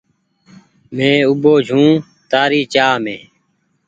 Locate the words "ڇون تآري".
1.67-2.61